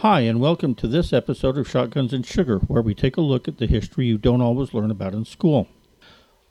Hi, 0.00 0.20
and 0.20 0.40
welcome 0.40 0.74
to 0.76 0.88
this 0.88 1.12
episode 1.12 1.58
of 1.58 1.68
Shotguns 1.68 2.14
and 2.14 2.24
Sugar, 2.24 2.60
where 2.60 2.80
we 2.80 2.94
take 2.94 3.18
a 3.18 3.20
look 3.20 3.46
at 3.46 3.58
the 3.58 3.66
history 3.66 4.06
you 4.06 4.16
don't 4.16 4.40
always 4.40 4.72
learn 4.72 4.90
about 4.90 5.12
in 5.12 5.26
school. 5.26 5.68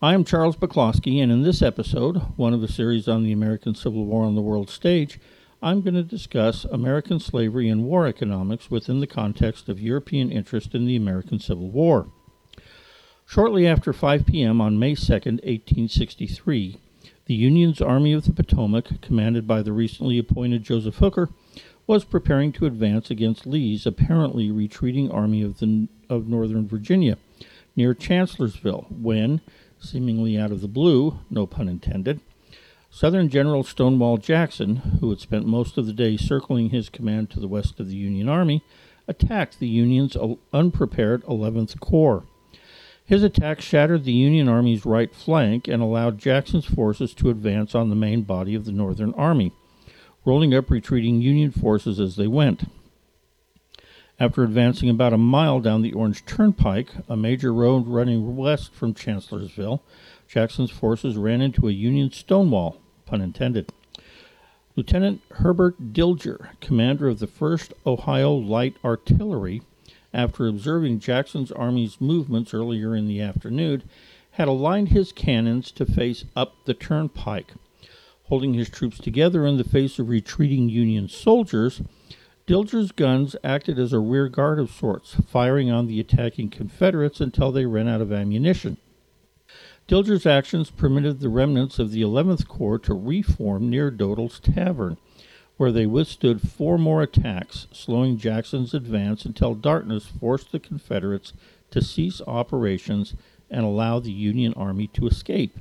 I 0.03 0.13
am 0.13 0.23
Charles 0.23 0.55
Baklosky, 0.55 1.19
and 1.19 1.31
in 1.31 1.41
this 1.41 1.63
episode, 1.63 2.17
one 2.37 2.53
of 2.53 2.61
a 2.61 2.71
series 2.71 3.07
on 3.07 3.23
the 3.23 3.31
American 3.31 3.73
Civil 3.73 4.05
War 4.05 4.23
on 4.23 4.35
the 4.35 4.43
world 4.43 4.69
stage, 4.69 5.19
I'm 5.63 5.81
going 5.81 5.95
to 5.95 6.03
discuss 6.03 6.63
American 6.65 7.19
slavery 7.19 7.69
and 7.69 7.85
war 7.85 8.05
economics 8.05 8.69
within 8.69 8.99
the 8.99 9.07
context 9.07 9.67
of 9.67 9.81
European 9.81 10.31
interest 10.31 10.75
in 10.75 10.85
the 10.85 10.95
American 10.95 11.39
Civil 11.39 11.71
War. 11.71 12.11
Shortly 13.25 13.65
after 13.65 13.93
5 13.93 14.27
p.m. 14.27 14.61
on 14.61 14.77
May 14.77 14.93
2, 14.93 15.11
1863, 15.11 16.77
the 17.29 17.35
Union's 17.35 17.79
Army 17.79 18.11
of 18.11 18.25
the 18.25 18.33
Potomac, 18.33 19.01
commanded 19.01 19.45
by 19.45 19.61
the 19.61 19.71
recently 19.71 20.17
appointed 20.17 20.63
Joseph 20.63 20.95
Hooker, 20.95 21.29
was 21.85 22.03
preparing 22.03 22.51
to 22.53 22.65
advance 22.65 23.11
against 23.11 23.45
Lee's 23.45 23.85
apparently 23.85 24.49
retreating 24.49 25.11
army 25.11 25.43
of, 25.43 25.59
the, 25.59 25.87
of 26.09 26.27
Northern 26.27 26.67
Virginia 26.67 27.19
near 27.75 27.93
Chancellorsville 27.93 28.87
when, 28.89 29.41
seemingly 29.79 30.39
out 30.39 30.51
of 30.51 30.61
the 30.61 30.67
blue, 30.67 31.19
no 31.29 31.45
pun 31.45 31.69
intended, 31.69 32.19
Southern 32.89 33.29
General 33.29 33.63
Stonewall 33.63 34.17
Jackson, 34.17 34.77
who 34.99 35.11
had 35.11 35.19
spent 35.19 35.45
most 35.45 35.77
of 35.77 35.85
the 35.85 35.93
day 35.93 36.17
circling 36.17 36.71
his 36.71 36.89
command 36.89 37.29
to 37.29 37.39
the 37.39 37.47
west 37.47 37.79
of 37.79 37.89
the 37.89 37.95
Union 37.95 38.27
Army, 38.27 38.63
attacked 39.07 39.59
the 39.59 39.67
Union's 39.67 40.15
uh, 40.15 40.33
unprepared 40.51 41.23
11th 41.25 41.79
Corps. 41.79 42.23
His 43.09 43.23
attack 43.23 43.59
shattered 43.59 44.03
the 44.03 44.11
Union 44.11 44.47
Army's 44.47 44.85
right 44.85 45.11
flank 45.11 45.67
and 45.67 45.81
allowed 45.81 46.19
Jackson's 46.19 46.65
forces 46.65 47.11
to 47.15 47.31
advance 47.31 47.73
on 47.73 47.89
the 47.89 47.95
main 47.95 48.21
body 48.21 48.53
of 48.53 48.65
the 48.65 48.71
Northern 48.71 49.15
Army, 49.15 49.51
rolling 50.25 50.53
up 50.53 50.69
retreating 50.69 51.19
Union 51.19 51.49
forces 51.49 51.99
as 51.99 52.17
they 52.17 52.27
went. 52.27 52.69
After 54.19 54.43
advancing 54.43 54.91
about 54.91 55.11
a 55.11 55.17
mile 55.17 55.59
down 55.59 55.81
the 55.81 55.93
Orange 55.93 56.23
Turnpike, 56.27 56.91
a 57.07 57.17
major 57.17 57.51
road 57.51 57.87
running 57.87 58.37
west 58.37 58.75
from 58.75 58.93
Chancellorsville, 58.93 59.81
Jackson's 60.27 60.69
forces 60.69 61.17
ran 61.17 61.41
into 61.41 61.67
a 61.67 61.71
Union 61.71 62.11
stonewall, 62.11 62.77
pun 63.07 63.21
intended. 63.21 63.73
Lieutenant 64.75 65.21
Herbert 65.31 65.93
Dilger, 65.93 66.49
commander 66.61 67.07
of 67.07 67.17
the 67.17 67.25
1st 67.25 67.71
Ohio 67.87 68.35
Light 68.35 68.75
Artillery, 68.85 69.63
after 70.13 70.47
observing 70.47 70.99
Jackson's 70.99 71.51
army's 71.51 72.01
movements 72.01 72.53
earlier 72.53 72.95
in 72.95 73.07
the 73.07 73.21
afternoon, 73.21 73.83
had 74.31 74.47
aligned 74.47 74.89
his 74.89 75.11
cannons 75.11 75.71
to 75.71 75.85
face 75.85 76.25
up 76.35 76.65
the 76.65 76.73
turnpike. 76.73 77.53
Holding 78.23 78.53
his 78.53 78.69
troops 78.69 78.99
together 78.99 79.45
in 79.45 79.57
the 79.57 79.63
face 79.63 79.99
of 79.99 80.09
retreating 80.09 80.69
Union 80.69 81.09
soldiers, 81.09 81.81
Dilger's 82.47 82.91
guns 82.91 83.35
acted 83.43 83.77
as 83.77 83.93
a 83.93 83.99
rear 83.99 84.27
guard 84.27 84.59
of 84.59 84.71
sorts, 84.71 85.15
firing 85.27 85.69
on 85.69 85.87
the 85.87 85.99
attacking 85.99 86.49
Confederates 86.49 87.21
until 87.21 87.51
they 87.51 87.65
ran 87.65 87.87
out 87.87 88.01
of 88.01 88.11
ammunition. 88.11 88.77
Dilger's 89.87 90.25
actions 90.25 90.69
permitted 90.69 91.19
the 91.19 91.29
remnants 91.29 91.79
of 91.79 91.91
the 91.91 92.01
11th 92.01 92.47
Corps 92.47 92.79
to 92.79 92.93
reform 92.93 93.69
near 93.69 93.91
Dowdall's 93.91 94.39
Tavern, 94.39 94.97
where 95.59 95.73
they 95.73 95.85
withstood 95.85 96.39
four 96.39 96.77
more 96.77 97.01
attacks, 97.01 97.67
slowing 97.73 98.17
Jackson's 98.17 98.73
advance 98.73 99.25
until 99.25 99.53
darkness 99.53 100.05
forced 100.05 100.53
the 100.53 100.59
Confederates 100.59 101.33
to 101.69 101.81
cease 101.81 102.21
operations 102.25 103.13
and 103.51 103.65
allow 103.65 103.99
the 103.99 104.13
Union 104.13 104.53
Army 104.53 104.87
to 104.87 105.05
escape. 105.05 105.57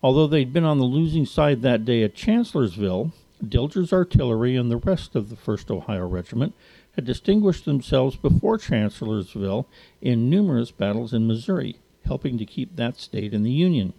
Although 0.00 0.28
they'd 0.28 0.52
been 0.52 0.62
on 0.62 0.78
the 0.78 0.84
losing 0.84 1.26
side 1.26 1.60
that 1.62 1.84
day 1.84 2.04
at 2.04 2.14
Chancellorsville, 2.14 3.10
Dilger's 3.44 3.92
artillery 3.92 4.54
and 4.54 4.70
the 4.70 4.76
rest 4.76 5.16
of 5.16 5.28
the 5.28 5.34
1st 5.34 5.72
Ohio 5.72 6.06
Regiment 6.06 6.54
had 6.92 7.04
distinguished 7.04 7.64
themselves 7.64 8.14
before 8.14 8.58
Chancellorsville 8.58 9.66
in 10.00 10.30
numerous 10.30 10.70
battles 10.70 11.12
in 11.12 11.26
Missouri, 11.26 11.80
helping 12.06 12.38
to 12.38 12.46
keep 12.46 12.76
that 12.76 13.00
state 13.00 13.34
in 13.34 13.42
the 13.42 13.50
Union. 13.50 13.92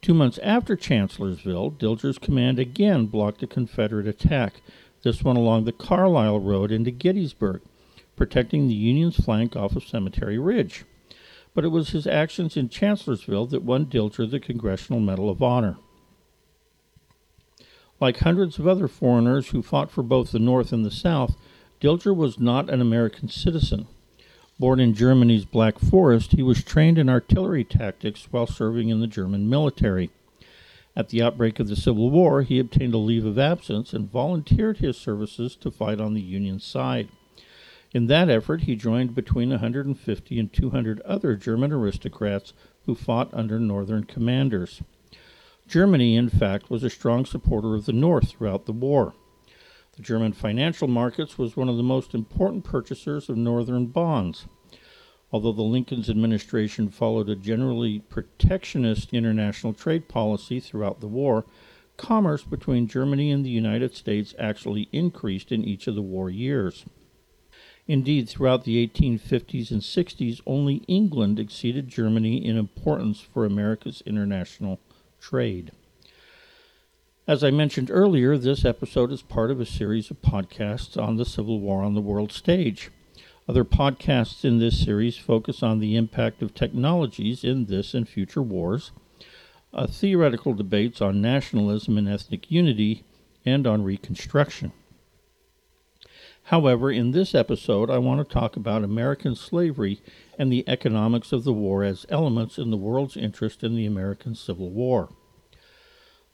Two 0.00 0.14
months 0.14 0.38
after 0.38 0.76
Chancellorsville, 0.76 1.72
Dilger's 1.72 2.18
command 2.18 2.58
again 2.58 3.06
blocked 3.06 3.42
a 3.42 3.46
Confederate 3.46 4.06
attack, 4.06 4.60
this 5.02 5.22
one 5.22 5.36
along 5.36 5.64
the 5.64 5.72
Carlisle 5.72 6.40
Road 6.40 6.70
into 6.70 6.90
Gettysburg, 6.90 7.62
protecting 8.16 8.68
the 8.68 8.74
Union's 8.74 9.16
flank 9.16 9.56
off 9.56 9.76
of 9.76 9.86
Cemetery 9.86 10.38
Ridge 10.38 10.84
but 11.58 11.64
it 11.64 11.72
was 11.72 11.90
his 11.90 12.06
actions 12.06 12.56
in 12.56 12.68
Chancellorsville 12.68 13.46
that 13.46 13.64
won 13.64 13.86
Dilger 13.86 14.30
the 14.30 14.38
Congressional 14.38 15.00
Medal 15.00 15.28
of 15.28 15.42
Honor. 15.42 15.76
Like 18.00 18.18
hundreds 18.18 18.60
of 18.60 18.66
other 18.68 18.86
foreigners 18.86 19.48
who 19.48 19.60
fought 19.60 19.90
for 19.90 20.04
both 20.04 20.30
the 20.30 20.38
North 20.38 20.72
and 20.72 20.84
the 20.84 20.90
South, 20.92 21.36
Dilger 21.80 22.14
was 22.14 22.38
not 22.38 22.70
an 22.70 22.80
American 22.80 23.28
citizen. 23.28 23.88
Born 24.60 24.80
in 24.80 24.92
Germany's 24.92 25.44
Black 25.44 25.78
Forest, 25.78 26.32
he 26.32 26.42
was 26.42 26.64
trained 26.64 26.98
in 26.98 27.08
artillery 27.08 27.62
tactics 27.62 28.26
while 28.32 28.48
serving 28.48 28.88
in 28.88 28.98
the 28.98 29.06
German 29.06 29.48
military. 29.48 30.10
At 30.96 31.10
the 31.10 31.22
outbreak 31.22 31.60
of 31.60 31.68
the 31.68 31.76
Civil 31.76 32.10
War, 32.10 32.42
he 32.42 32.58
obtained 32.58 32.92
a 32.92 32.98
leave 32.98 33.24
of 33.24 33.38
absence 33.38 33.92
and 33.92 34.10
volunteered 34.10 34.78
his 34.78 34.96
services 34.96 35.54
to 35.56 35.70
fight 35.70 36.00
on 36.00 36.14
the 36.14 36.20
Union 36.20 36.58
side. 36.58 37.08
In 37.94 38.08
that 38.08 38.28
effort, 38.28 38.62
he 38.62 38.74
joined 38.74 39.14
between 39.14 39.50
150 39.50 40.38
and 40.40 40.52
200 40.52 41.00
other 41.02 41.36
German 41.36 41.72
aristocrats 41.72 42.52
who 42.84 42.96
fought 42.96 43.32
under 43.32 43.60
Northern 43.60 44.02
commanders. 44.02 44.82
Germany, 45.68 46.16
in 46.16 46.28
fact, 46.28 46.68
was 46.68 46.82
a 46.82 46.90
strong 46.90 47.24
supporter 47.24 47.76
of 47.76 47.86
the 47.86 47.92
North 47.92 48.30
throughout 48.30 48.66
the 48.66 48.72
war. 48.72 49.14
The 49.98 50.04
German 50.04 50.32
financial 50.32 50.86
markets 50.86 51.38
was 51.38 51.56
one 51.56 51.68
of 51.68 51.76
the 51.76 51.82
most 51.82 52.14
important 52.14 52.62
purchasers 52.62 53.28
of 53.28 53.36
Northern 53.36 53.86
bonds. 53.86 54.46
Although 55.32 55.50
the 55.50 55.62
Lincoln's 55.62 56.08
administration 56.08 56.88
followed 56.88 57.28
a 57.28 57.34
generally 57.34 57.98
protectionist 57.98 59.12
international 59.12 59.72
trade 59.72 60.06
policy 60.06 60.60
throughout 60.60 61.00
the 61.00 61.08
war, 61.08 61.46
commerce 61.96 62.44
between 62.44 62.86
Germany 62.86 63.32
and 63.32 63.44
the 63.44 63.50
United 63.50 63.96
States 63.96 64.36
actually 64.38 64.88
increased 64.92 65.50
in 65.50 65.64
each 65.64 65.88
of 65.88 65.96
the 65.96 66.00
war 66.00 66.30
years. 66.30 66.84
Indeed, 67.88 68.28
throughout 68.28 68.62
the 68.62 68.86
1850s 68.86 69.72
and 69.72 69.82
60s, 69.82 70.40
only 70.46 70.76
England 70.86 71.40
exceeded 71.40 71.88
Germany 71.88 72.46
in 72.46 72.56
importance 72.56 73.20
for 73.20 73.44
America's 73.44 74.00
international 74.06 74.78
trade. 75.20 75.72
As 77.28 77.44
I 77.44 77.50
mentioned 77.50 77.90
earlier, 77.90 78.38
this 78.38 78.64
episode 78.64 79.12
is 79.12 79.20
part 79.20 79.50
of 79.50 79.60
a 79.60 79.66
series 79.66 80.10
of 80.10 80.22
podcasts 80.22 80.96
on 80.96 81.18
the 81.18 81.26
Civil 81.26 81.60
War 81.60 81.82
on 81.82 81.92
the 81.92 82.00
world 82.00 82.32
stage. 82.32 82.90
Other 83.46 83.64
podcasts 83.64 84.46
in 84.46 84.58
this 84.58 84.82
series 84.82 85.18
focus 85.18 85.62
on 85.62 85.78
the 85.78 85.94
impact 85.94 86.40
of 86.40 86.54
technologies 86.54 87.44
in 87.44 87.66
this 87.66 87.92
and 87.92 88.08
future 88.08 88.40
wars, 88.40 88.92
uh, 89.74 89.86
theoretical 89.86 90.54
debates 90.54 91.02
on 91.02 91.20
nationalism 91.20 91.98
and 91.98 92.08
ethnic 92.08 92.50
unity, 92.50 93.04
and 93.44 93.66
on 93.66 93.84
Reconstruction. 93.84 94.72
However, 96.44 96.90
in 96.90 97.10
this 97.10 97.34
episode, 97.34 97.90
I 97.90 97.98
want 97.98 98.26
to 98.26 98.34
talk 98.34 98.56
about 98.56 98.84
American 98.84 99.34
slavery 99.34 100.00
and 100.38 100.50
the 100.50 100.66
economics 100.66 101.32
of 101.32 101.44
the 101.44 101.52
war 101.52 101.84
as 101.84 102.06
elements 102.08 102.56
in 102.56 102.70
the 102.70 102.78
world's 102.78 103.18
interest 103.18 103.62
in 103.62 103.76
the 103.76 103.84
American 103.84 104.34
Civil 104.34 104.70
War. 104.70 105.10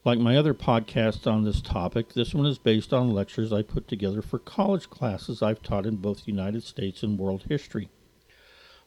Like 0.04 0.18
my 0.18 0.36
other 0.36 0.52
podcasts 0.52 1.26
on 1.26 1.44
this 1.44 1.62
topic, 1.62 2.12
this 2.12 2.34
one 2.34 2.44
is 2.44 2.58
based 2.58 2.92
on 2.92 3.14
lectures 3.14 3.54
I 3.54 3.62
put 3.62 3.88
together 3.88 4.20
for 4.20 4.38
college 4.38 4.90
classes 4.90 5.40
I've 5.40 5.62
taught 5.62 5.86
in 5.86 5.96
both 5.96 6.28
United 6.28 6.62
States 6.62 7.02
and 7.02 7.18
world 7.18 7.44
history. 7.48 7.88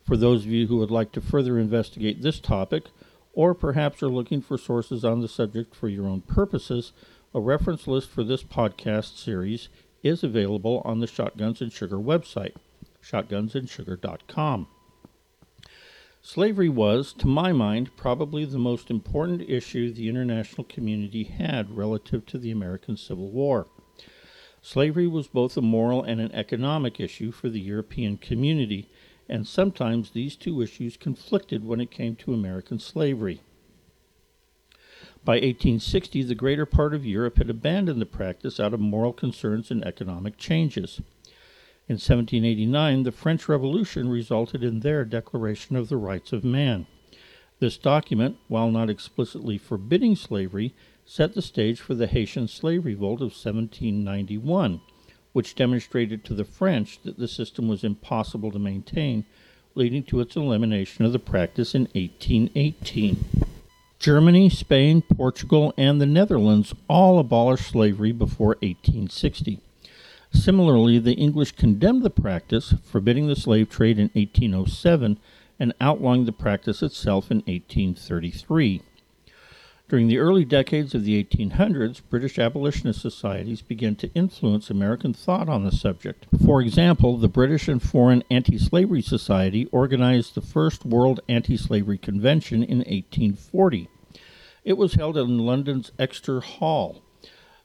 For 0.04 0.16
those 0.16 0.46
of 0.46 0.52
you 0.52 0.68
who 0.68 0.78
would 0.78 0.92
like 0.92 1.12
to 1.14 1.22
further 1.22 1.58
investigate 1.58 2.22
this 2.22 2.40
topic, 2.40 2.90
or 3.34 3.56
perhaps 3.56 4.04
are 4.04 4.10
looking 4.10 4.42
for 4.42 4.60
sources 4.60 5.04
on 5.04 5.22
the 5.22 5.28
subject 5.28 5.76
for 5.76 5.90
your 5.90 6.06
own 6.06 6.22
purposes, 6.22 6.94
a 7.34 7.40
reference 7.40 7.88
list 7.88 8.10
for 8.10 8.24
this 8.24 8.44
podcast 8.44 9.18
series 9.18 9.70
is 10.04 10.24
available 10.24 10.84
on 10.86 11.00
the 11.00 11.08
Shotguns 11.08 11.62
and 11.62 11.72
Sugar 11.72 11.98
website, 11.98 12.54
shotgunsandsugar.com. 13.04 14.68
Slavery 16.30 16.68
was, 16.68 17.14
to 17.14 17.26
my 17.26 17.54
mind, 17.54 17.96
probably 17.96 18.44
the 18.44 18.60
most 18.60 18.92
important 18.92 19.50
issue 19.50 19.94
the 19.94 20.10
international 20.10 20.66
community 20.66 21.24
had 21.24 21.72
relative 21.72 22.26
to 22.26 22.38
the 22.38 22.52
American 22.52 22.98
Civil 22.98 23.32
War. 23.32 23.68
Slavery 24.62 25.08
was 25.08 25.30
both 25.30 25.56
a 25.56 25.62
moral 25.62 26.04
and 26.04 26.20
an 26.20 26.34
economic 26.34 27.00
issue 27.00 27.32
for 27.32 27.48
the 27.48 27.62
European 27.62 28.18
community, 28.18 28.90
and 29.30 29.48
sometimes 29.48 30.12
these 30.12 30.36
two 30.36 30.62
issues 30.62 30.98
conflicted 30.98 31.64
when 31.64 31.80
it 31.80 31.92
came 31.92 32.18
to 32.18 32.34
American 32.34 32.78
slavery. 32.78 33.40
By 35.24 35.36
1860, 35.36 36.24
the 36.24 36.36
greater 36.36 36.66
part 36.66 36.94
of 36.94 37.06
Europe 37.06 37.38
had 37.38 37.50
abandoned 37.50 38.02
the 38.02 38.06
practice 38.06 38.60
out 38.60 38.74
of 38.74 38.82
moral 38.82 39.14
concerns 39.14 39.72
and 39.72 39.82
economic 39.86 40.36
changes. 40.36 41.00
In 41.90 41.94
1789, 41.94 43.04
the 43.04 43.14
French 43.14 43.48
Revolution 43.48 44.10
resulted 44.10 44.62
in 44.62 44.82
their 44.82 45.06
Declaration 45.06 45.78
of 45.78 45.88
the 45.88 45.96
Rights 45.96 46.34
of 46.34 46.44
Man. 46.44 46.86
This 47.60 47.78
document, 47.78 48.36
while 48.50 48.70
not 48.70 48.90
explicitly 48.90 49.58
forbidding 49.58 50.18
slavery, 50.18 50.76
set 51.06 51.34
the 51.34 51.42
stage 51.42 51.80
for 51.80 51.96
the 51.96 52.08
Haitian 52.08 52.50
slave 52.50 52.84
revolt 52.84 53.22
of 53.22 53.32
1791, 53.32 54.82
which 55.32 55.56
demonstrated 55.56 56.26
to 56.26 56.34
the 56.34 56.44
French 56.44 57.02
that 57.04 57.18
the 57.18 57.28
system 57.28 57.70
was 57.70 57.86
impossible 57.86 58.52
to 58.52 58.60
maintain, 58.60 59.24
leading 59.74 60.04
to 60.04 60.20
its 60.20 60.36
elimination 60.36 61.06
of 61.06 61.14
the 61.14 61.20
practice 61.20 61.74
in 61.74 61.84
1818. 61.94 63.24
Germany, 63.98 64.50
Spain, 64.50 65.02
Portugal, 65.02 65.74
and 65.78 66.02
the 66.02 66.06
Netherlands 66.06 66.74
all 66.90 67.18
abolished 67.18 67.72
slavery 67.72 68.12
before 68.12 68.58
1860. 68.62 69.62
Similarly, 70.38 71.00
the 71.00 71.16
English 71.16 71.54
condemned 71.54 72.04
the 72.04 72.10
practice, 72.10 72.74
forbidding 72.84 73.28
the 73.28 73.36
slave 73.36 73.70
trade 73.70 73.98
in 73.98 74.12
1807 74.14 75.20
and 75.60 75.74
outlawing 75.82 76.26
the 76.26 76.32
practice 76.32 76.84
itself 76.84 77.32
in 77.32 77.38
1833. 77.40 78.82
During 79.90 80.08
the 80.08 80.20
early 80.20 80.46
decades 80.46 80.94
of 80.94 81.04
the 81.04 81.22
1800s, 81.24 82.02
British 82.10 82.38
abolitionist 82.38 83.02
societies 83.02 83.62
began 83.62 83.96
to 83.96 84.14
influence 84.14 84.70
American 84.70 85.12
thought 85.12 85.50
on 85.50 85.64
the 85.64 85.72
subject. 85.72 86.28
For 86.46 86.62
example, 86.62 87.18
the 87.18 87.28
British 87.28 87.68
and 87.68 87.82
Foreign 87.82 88.24
Anti 88.30 88.58
Slavery 88.58 89.02
Society 89.02 89.68
organized 89.72 90.36
the 90.36 90.42
first 90.42 90.86
World 90.86 91.20
Anti 91.28 91.58
Slavery 91.58 91.98
Convention 91.98 92.64
in 92.64 92.80
1840. 92.80 93.90
It 94.64 94.78
was 94.78 94.94
held 94.94 95.18
in 95.18 95.40
London's 95.40 95.92
Exeter 95.98 96.42
Hall. 96.42 97.02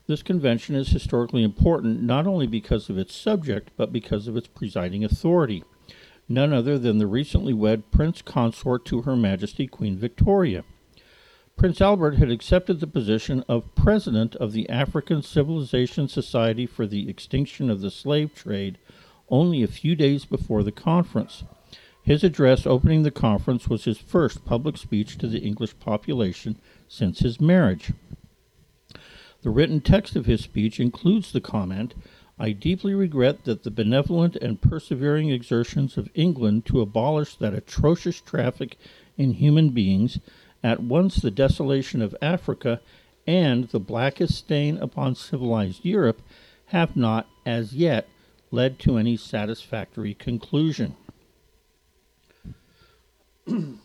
This 0.07 0.23
convention 0.23 0.75
is 0.75 0.89
historically 0.89 1.45
important 1.45 2.03
not 2.03 2.27
only 2.27 2.47
because 2.47 2.91
of 2.91 2.99
its 2.99 3.15
subject, 3.15 3.71
but 3.77 3.93
because 3.93 4.27
of 4.27 4.37
its 4.37 4.49
presiding 4.49 5.05
authority, 5.05 5.63
none 6.29 6.53
other 6.53 6.79
than 6.79 6.99
the 6.99 7.07
recently 7.07 7.53
wed 7.53 7.91
Prince 7.91 8.21
Consort 8.21 8.85
to 8.87 9.03
Her 9.03 9.17
Majesty 9.17 9.67
Queen 9.67 9.97
Victoria. 9.97 10.65
Prince 11.57 11.81
Albert 11.81 12.17
had 12.17 12.31
accepted 12.31 12.81
the 12.81 12.87
position 12.87 13.45
of 13.49 13.75
President 13.77 14.35
of 14.37 14.53
the 14.53 14.69
African 14.69 15.23
Civilization 15.23 16.09
Society 16.09 16.67
for 16.67 16.87
the 16.87 17.09
Extinction 17.09 17.71
of 17.71 17.81
the 17.81 17.91
Slave 17.91 18.35
Trade 18.35 18.79
only 19.29 19.63
a 19.63 19.69
few 19.69 19.95
days 19.95 20.25
before 20.25 20.65
the 20.65 20.73
conference. 20.73 21.45
His 22.03 22.25
address 22.25 22.67
opening 22.67 23.05
the 23.05 23.13
conference 23.13 23.69
was 23.69 23.85
his 23.85 23.99
first 23.99 24.45
public 24.45 24.77
speech 24.77 25.17
to 25.19 25.29
the 25.29 25.39
English 25.39 25.79
population 25.79 26.59
since 26.89 27.21
his 27.21 27.41
marriage. 27.41 27.93
The 29.43 29.51
written 29.51 29.81
text 29.81 30.17
of 30.17 30.27
his 30.27 30.41
speech 30.43 30.79
includes 30.79 31.33
the 31.33 31.41
comment 31.41 31.95
I 32.39 32.53
deeply 32.53 32.95
regret 32.95 33.45
that 33.45 33.63
the 33.63 33.71
benevolent 33.71 34.37
and 34.37 34.61
persevering 34.61 35.31
exertions 35.31 35.97
of 35.97 36.11
England 36.15 36.65
to 36.67 36.81
abolish 36.81 37.37
that 37.37 37.55
atrocious 37.55 38.21
traffic 38.21 38.79
in 39.17 39.35
human 39.35 39.71
beings 39.71 40.19
at 40.63 40.83
once 40.83 41.17
the 41.17 41.31
desolation 41.31 42.01
of 42.03 42.17
Africa 42.23 42.81
and 43.27 43.69
the 43.69 43.81
blackest 43.81 44.35
stain 44.35 44.77
upon 44.79 45.15
civilized 45.15 45.85
Europe, 45.85 46.23
have 46.67 46.97
not, 46.97 47.29
as 47.45 47.75
yet, 47.75 48.09
led 48.51 48.79
to 48.81 48.97
any 48.97 49.17
satisfactory 49.17 50.15
conclusion. 50.15 50.97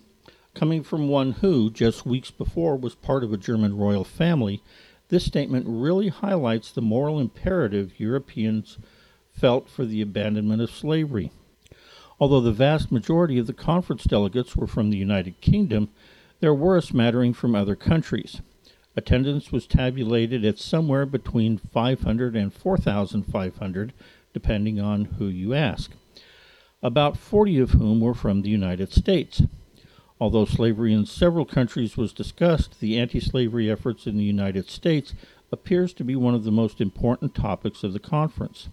Coming 0.56 0.83
from 0.83 1.09
one 1.09 1.33
who, 1.33 1.69
just 1.69 2.06
weeks 2.06 2.31
before, 2.31 2.75
was 2.75 2.95
part 2.95 3.24
of 3.24 3.31
a 3.31 3.38
German 3.38 3.77
royal 3.77 4.04
family, 4.04 4.63
this 5.09 5.25
statement 5.25 5.65
really 5.68 6.09
highlights 6.09 6.71
the 6.71 6.81
moral 6.81 7.19
imperative 7.19 8.00
Europeans 8.00 8.77
felt 9.31 9.69
for 9.69 9.86
the 9.86 10.01
abandonment 10.01 10.62
of 10.62 10.71
slavery. 10.71 11.31
Although 12.19 12.42
the 12.42 12.51
vast 12.51 12.92
majority 12.92 13.38
of 13.38 13.48
the 13.48 13.54
conference 13.54 14.04
delegates 14.04 14.56
were 14.56 14.68
from 14.68 14.89
the 14.89 14.98
United 14.98 15.39
Kingdom, 15.39 15.89
there 16.39 16.54
were 16.54 16.77
a 16.77 16.81
smattering 16.81 17.33
from 17.33 17.56
other 17.56 17.75
countries. 17.75 18.42
Attendance 18.95 19.51
was 19.51 19.68
tabulated 19.68 20.44
at 20.44 20.57
somewhere 20.57 21.06
between 21.06 21.57
500 21.57 22.36
and 22.36 22.51
4,500, 22.51 23.94
depending 24.33 24.80
on 24.80 25.06
who 25.06 25.27
you 25.27 25.54
ask, 25.54 25.92
about 26.81 27.18
40 27.18 27.59
of 27.59 27.71
whom 27.71 28.01
were 28.01 28.15
from 28.15 28.42
the 28.42 28.50
United 28.50 28.92
States. 28.92 29.44
Although 30.19 30.45
slavery 30.45 30.93
in 30.93 31.05
several 31.05 31.45
countries 31.45 31.95
was 31.95 32.11
discussed, 32.11 32.79
the 32.79 32.97
anti 32.97 33.19
slavery 33.19 33.69
efforts 33.69 34.07
in 34.07 34.17
the 34.17 34.23
United 34.23 34.69
States 34.69 35.13
appears 35.51 35.93
to 35.93 36.03
be 36.03 36.15
one 36.15 36.33
of 36.33 36.43
the 36.43 36.51
most 36.51 36.81
important 36.81 37.35
topics 37.35 37.83
of 37.83 37.93
the 37.93 37.99
conference. 37.99 38.69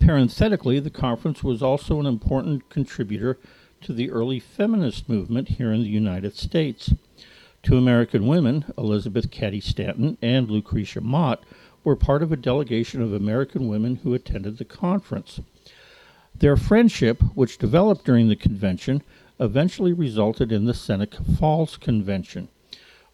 Parenthetically, 0.00 0.80
the 0.80 0.90
conference 0.90 1.42
was 1.42 1.62
also 1.62 1.98
an 1.98 2.06
important 2.06 2.68
contributor 2.68 3.38
to 3.80 3.92
the 3.92 4.10
early 4.10 4.38
feminist 4.38 5.08
movement 5.08 5.50
here 5.50 5.72
in 5.72 5.82
the 5.82 5.88
United 5.88 6.36
States. 6.36 6.92
Two 7.62 7.78
American 7.78 8.26
women, 8.26 8.64
Elizabeth 8.76 9.30
Cady 9.30 9.60
Stanton 9.60 10.18
and 10.20 10.50
Lucretia 10.50 11.00
Mott, 11.00 11.42
were 11.84 11.96
part 11.96 12.22
of 12.22 12.32
a 12.32 12.36
delegation 12.36 13.00
of 13.00 13.12
American 13.12 13.66
women 13.66 13.96
who 13.96 14.14
attended 14.14 14.58
the 14.58 14.64
conference. 14.64 15.40
Their 16.34 16.56
friendship, 16.56 17.22
which 17.34 17.58
developed 17.58 18.04
during 18.04 18.28
the 18.28 18.36
convention, 18.36 19.02
eventually 19.40 19.92
resulted 19.92 20.50
in 20.52 20.64
the 20.64 20.74
Seneca 20.74 21.22
Falls 21.22 21.76
Convention, 21.76 22.48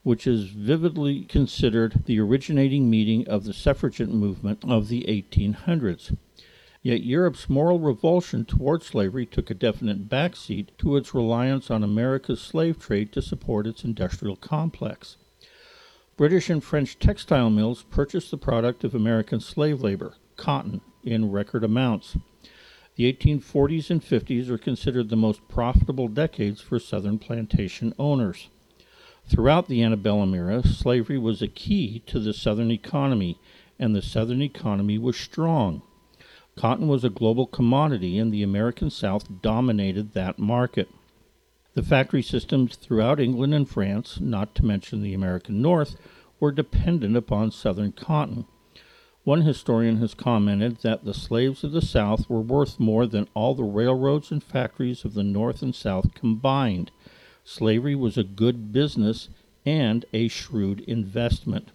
which 0.03 0.27
is 0.27 0.51
vividly 0.51 1.23
considered 1.25 2.05
the 2.07 2.21
originating 2.21 2.89
meeting 2.89 3.27
of 3.29 3.45
the 3.45 3.53
suffragette 3.53 4.09
movement 4.09 4.65
of 4.65 4.89
the 4.89 5.03
1800s. 5.03 6.17
Yet 6.83 7.03
Europe's 7.03 7.49
moral 7.49 7.81
revulsion 7.81 8.45
toward 8.45 8.83
slavery 8.83 9.25
took 9.25 9.51
a 9.51 9.55
definite 9.55 10.09
backseat 10.09 10.69
to 10.79 10.97
its 10.97 11.15
reliance 11.15 11.71
on 11.71 11.83
America's 11.83 12.43
slave 12.43 12.79
trade 12.79 13.11
to 13.13 13.23
support 13.23 13.67
its 13.67 13.85
industrial 13.85 14.37
complex. 14.37 15.17
British 16.17 16.51
and 16.51 16.63
French 16.63 16.99
textile 16.99 17.51
mills 17.51 17.85
purchased 17.91 18.31
the 18.31 18.37
product 18.37 18.85
of 18.85 18.95
American 18.95 19.41
slave 19.41 19.81
labor, 19.81 20.15
cotton, 20.37 20.81
in 21.03 21.31
record 21.31 21.65
amounts. 21.65 22.17
The 22.97 23.13
1840s 23.13 23.91
and 23.91 24.01
50s 24.01 24.49
are 24.49 24.59
considered 24.59 25.09
the 25.09 25.17
most 25.17 25.49
profitable 25.49 26.07
decades 26.07 26.61
for 26.61 26.79
Southern 26.79 27.19
plantation 27.19 27.93
owners. 27.99 28.51
Throughout 29.27 29.67
the 29.67 29.83
antebellum 29.83 30.33
era, 30.33 30.63
slavery 30.63 31.19
was 31.19 31.43
a 31.43 31.49
key 31.49 32.05
to 32.07 32.21
the 32.21 32.33
Southern 32.33 32.71
economy, 32.71 33.39
and 33.81 33.97
the 33.97 34.03
Southern 34.03 34.43
economy 34.43 34.97
was 34.97 35.17
strong. 35.17 35.83
Cotton 36.55 36.87
was 36.87 37.03
a 37.03 37.11
global 37.11 37.47
commodity, 37.47 38.17
and 38.17 38.33
the 38.33 38.45
American 38.45 38.91
South 38.91 39.43
dominated 39.43 40.13
that 40.13 40.39
market. 40.39 40.89
The 41.75 41.83
factory 41.83 42.23
systems 42.23 42.77
throughout 42.77 43.19
England 43.19 43.55
and 43.55 43.69
France, 43.69 44.21
not 44.21 44.55
to 44.55 44.65
mention 44.65 45.03
the 45.03 45.15
American 45.15 45.61
North, 45.61 45.97
were 46.39 46.53
dependent 46.53 47.17
upon 47.17 47.51
Southern 47.51 47.91
cotton. 47.91 48.47
One 49.25 49.41
historian 49.41 49.97
has 49.97 50.13
commented 50.13 50.81
that 50.83 51.07
the 51.07 51.15
slaves 51.15 51.65
of 51.65 51.73
the 51.73 51.81
South 51.81 52.29
were 52.29 52.43
worth 52.43 52.79
more 52.79 53.07
than 53.07 53.27
all 53.33 53.55
the 53.55 53.65
railroads 53.65 54.31
and 54.31 54.45
factories 54.45 55.03
of 55.03 55.15
the 55.15 55.23
North 55.23 55.63
and 55.63 55.75
South 55.75 56.13
combined. 56.13 56.91
Slavery 57.43 57.95
was 57.95 58.19
a 58.19 58.23
good 58.23 58.71
business 58.71 59.31
and 59.65 60.05
a 60.13 60.29
shrewd 60.29 60.81
investment. 60.81 61.71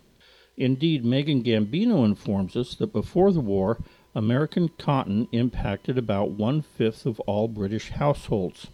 Indeed, 0.58 1.04
Megan 1.04 1.42
Gambino 1.42 2.06
informs 2.06 2.56
us 2.56 2.76
that 2.76 2.94
before 2.94 3.32
the 3.32 3.40
war, 3.40 3.80
American 4.14 4.70
cotton 4.70 5.28
impacted 5.32 5.98
about 5.98 6.30
one 6.30 6.62
fifth 6.62 7.08
of 7.08 7.20
all 7.22 7.48
British 7.48 7.90
households. 7.90 8.68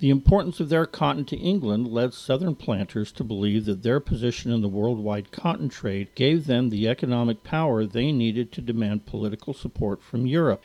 The 0.00 0.08
importance 0.08 0.60
of 0.60 0.70
their 0.70 0.86
cotton 0.86 1.26
to 1.26 1.36
England 1.36 1.86
led 1.86 2.14
Southern 2.14 2.54
planters 2.54 3.12
to 3.12 3.22
believe 3.22 3.66
that 3.66 3.82
their 3.82 4.00
position 4.00 4.50
in 4.50 4.62
the 4.62 4.68
worldwide 4.68 5.30
cotton 5.30 5.68
trade 5.68 6.14
gave 6.14 6.46
them 6.46 6.70
the 6.70 6.88
economic 6.88 7.44
power 7.44 7.84
they 7.84 8.10
needed 8.10 8.50
to 8.52 8.62
demand 8.62 9.04
political 9.04 9.52
support 9.52 10.02
from 10.02 10.26
Europe. 10.26 10.62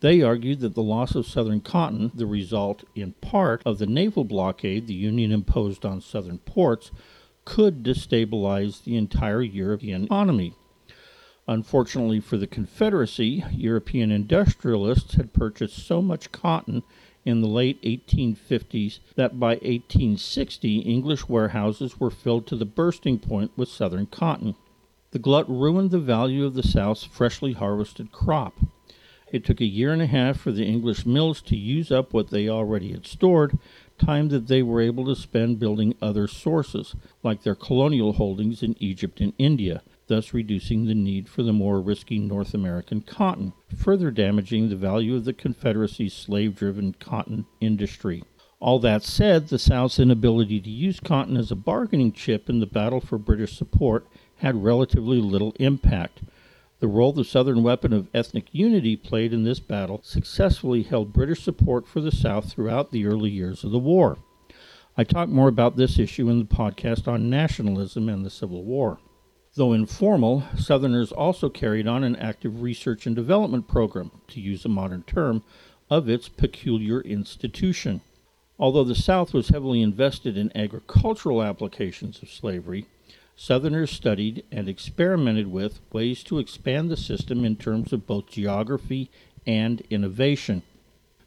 They 0.00 0.22
argued 0.22 0.60
that 0.60 0.74
the 0.74 0.82
loss 0.82 1.14
of 1.14 1.26
Southern 1.26 1.60
cotton, 1.60 2.12
the 2.14 2.24
result, 2.24 2.82
in 2.94 3.12
part, 3.20 3.60
of 3.66 3.76
the 3.76 3.86
naval 3.86 4.24
blockade 4.24 4.86
the 4.86 4.94
Union 4.94 5.32
imposed 5.32 5.84
on 5.84 6.00
Southern 6.00 6.38
ports, 6.38 6.90
could 7.44 7.82
destabilize 7.82 8.84
the 8.84 8.96
entire 8.96 9.42
European 9.42 10.04
economy. 10.04 10.54
Unfortunately 11.46 12.20
for 12.20 12.38
the 12.38 12.46
Confederacy, 12.46 13.44
European 13.52 14.10
industrialists 14.10 15.16
had 15.16 15.34
purchased 15.34 15.86
so 15.86 16.00
much 16.00 16.32
cotton 16.32 16.82
in 17.28 17.42
the 17.42 17.46
late 17.46 17.80
1850s 17.82 19.00
that 19.16 19.38
by 19.38 19.50
1860 19.56 20.78
English 20.78 21.28
warehouses 21.28 22.00
were 22.00 22.10
filled 22.10 22.46
to 22.46 22.56
the 22.56 22.64
bursting 22.64 23.18
point 23.18 23.50
with 23.54 23.68
Southern 23.68 24.06
cotton. 24.06 24.54
The 25.10 25.18
glut 25.18 25.46
ruined 25.46 25.90
the 25.90 25.98
value 25.98 26.46
of 26.46 26.54
the 26.54 26.62
South's 26.62 27.04
freshly 27.04 27.52
harvested 27.52 28.12
crop. 28.12 28.54
It 29.30 29.44
took 29.44 29.60
a 29.60 29.66
year 29.66 29.92
and 29.92 30.00
a 30.00 30.06
half 30.06 30.38
for 30.38 30.52
the 30.52 30.64
English 30.64 31.04
mills 31.04 31.42
to 31.42 31.56
use 31.56 31.92
up 31.92 32.14
what 32.14 32.30
they 32.30 32.48
already 32.48 32.92
had 32.92 33.06
stored, 33.06 33.58
time 33.98 34.30
that 34.30 34.46
they 34.46 34.62
were 34.62 34.80
able 34.80 35.04
to 35.04 35.14
spend 35.14 35.58
building 35.58 35.94
other 36.00 36.28
sources, 36.28 36.94
like 37.22 37.42
their 37.42 37.54
colonial 37.54 38.14
holdings 38.14 38.62
in 38.62 38.74
Egypt 38.80 39.20
and 39.20 39.34
India, 39.36 39.82
thus 40.08 40.34
reducing 40.34 40.86
the 40.86 40.94
need 40.94 41.28
for 41.28 41.42
the 41.42 41.52
more 41.52 41.80
risky 41.80 42.18
North 42.18 42.54
American 42.54 43.00
cotton, 43.00 43.52
further 43.76 44.10
damaging 44.10 44.68
the 44.68 44.76
value 44.76 45.14
of 45.14 45.24
the 45.24 45.32
Confederacy's 45.32 46.12
slave 46.12 46.56
driven 46.56 46.94
cotton 46.94 47.46
industry. 47.60 48.24
All 48.60 48.80
that 48.80 49.04
said, 49.04 49.48
the 49.48 49.58
South's 49.58 50.00
inability 50.00 50.60
to 50.60 50.70
use 50.70 50.98
cotton 50.98 51.36
as 51.36 51.52
a 51.52 51.56
bargaining 51.56 52.10
chip 52.10 52.50
in 52.50 52.58
the 52.58 52.66
battle 52.66 53.00
for 53.00 53.16
British 53.16 53.56
support 53.56 54.08
had 54.38 54.64
relatively 54.64 55.20
little 55.20 55.54
impact. 55.60 56.22
The 56.80 56.88
role 56.88 57.12
the 57.12 57.24
Southern 57.24 57.62
weapon 57.62 57.92
of 57.92 58.08
ethnic 58.14 58.46
unity 58.52 58.96
played 58.96 59.32
in 59.32 59.44
this 59.44 59.60
battle 59.60 60.00
successfully 60.02 60.82
held 60.82 61.12
British 61.12 61.42
support 61.42 61.86
for 61.86 62.00
the 62.00 62.12
South 62.12 62.50
throughout 62.50 62.90
the 62.90 63.06
early 63.06 63.30
years 63.30 63.62
of 63.62 63.70
the 63.70 63.78
war. 63.78 64.18
I 64.96 65.04
talk 65.04 65.28
more 65.28 65.48
about 65.48 65.76
this 65.76 65.98
issue 65.98 66.28
in 66.28 66.40
the 66.40 66.44
podcast 66.44 67.06
on 67.06 67.30
nationalism 67.30 68.08
and 68.08 68.24
the 68.24 68.30
Civil 68.30 68.64
War. 68.64 68.98
Though 69.58 69.72
informal, 69.72 70.44
Southerners 70.56 71.10
also 71.10 71.48
carried 71.48 71.88
on 71.88 72.04
an 72.04 72.14
active 72.14 72.62
research 72.62 73.08
and 73.08 73.16
development 73.16 73.66
program, 73.66 74.12
to 74.28 74.40
use 74.40 74.64
a 74.64 74.68
modern 74.68 75.02
term, 75.02 75.42
of 75.90 76.08
its 76.08 76.28
peculiar 76.28 77.00
institution. 77.00 78.00
Although 78.56 78.84
the 78.84 78.94
South 78.94 79.34
was 79.34 79.48
heavily 79.48 79.82
invested 79.82 80.38
in 80.38 80.56
agricultural 80.56 81.42
applications 81.42 82.22
of 82.22 82.30
slavery, 82.30 82.86
Southerners 83.34 83.90
studied 83.90 84.44
and 84.52 84.68
experimented 84.68 85.48
with 85.48 85.80
ways 85.92 86.22
to 86.22 86.38
expand 86.38 86.88
the 86.88 86.96
system 86.96 87.44
in 87.44 87.56
terms 87.56 87.92
of 87.92 88.06
both 88.06 88.28
geography 88.28 89.10
and 89.44 89.80
innovation. 89.90 90.62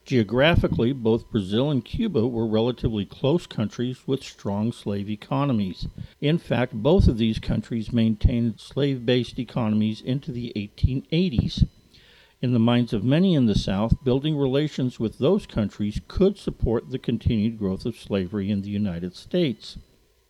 Geographically, 0.03 0.93
both 0.93 1.29
Brazil 1.29 1.69
and 1.69 1.85
Cuba 1.85 2.27
were 2.27 2.47
relatively 2.47 3.05
close 3.05 3.45
countries 3.45 4.07
with 4.07 4.23
strong 4.23 4.71
slave 4.71 5.09
economies. 5.09 5.87
In 6.19 6.37
fact, 6.37 6.73
both 6.73 7.07
of 7.07 7.17
these 7.17 7.37
countries 7.37 7.93
maintained 7.93 8.59
slave 8.59 9.05
based 9.05 9.37
economies 9.37 10.01
into 10.01 10.31
the 10.31 10.51
1880s. 10.55 11.67
In 12.41 12.53
the 12.53 12.59
minds 12.59 12.91
of 12.91 13.03
many 13.03 13.35
in 13.35 13.45
the 13.45 13.53
South, 13.53 14.03
building 14.03 14.35
relations 14.35 14.99
with 14.99 15.19
those 15.19 15.45
countries 15.45 16.01
could 16.07 16.37
support 16.37 16.89
the 16.89 16.97
continued 16.97 17.59
growth 17.59 17.85
of 17.85 17.95
slavery 17.95 18.49
in 18.49 18.63
the 18.63 18.71
United 18.71 19.15
States. 19.15 19.77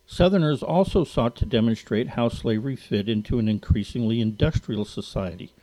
Southerners 0.04 0.62
also 0.62 1.04
sought 1.04 1.34
to 1.36 1.46
demonstrate 1.46 2.08
how 2.08 2.28
slavery 2.28 2.76
fit 2.76 3.08
into 3.08 3.38
an 3.38 3.48
increasingly 3.48 4.20
industrial 4.20 4.84
society. 4.84 5.54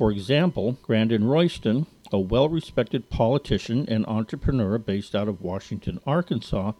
For 0.00 0.10
example, 0.10 0.78
Grandin 0.80 1.24
Royston, 1.24 1.84
a 2.10 2.18
well 2.18 2.48
respected 2.48 3.10
politician 3.10 3.84
and 3.86 4.06
entrepreneur 4.06 4.78
based 4.78 5.14
out 5.14 5.28
of 5.28 5.42
Washington, 5.42 6.00
Arkansas, 6.06 6.72